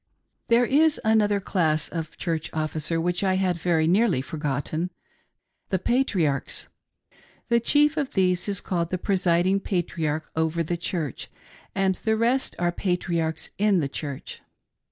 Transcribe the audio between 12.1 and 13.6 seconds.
rest are'' Patriarchs